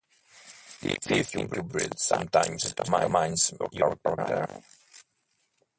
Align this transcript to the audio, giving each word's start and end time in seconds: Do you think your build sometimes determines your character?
Do 0.81 1.15
you 1.15 1.23
think 1.23 1.53
your 1.53 1.61
build 1.63 1.99
sometimes 1.99 2.63
determines 2.73 3.53
your 3.69 3.95
character? 3.97 4.63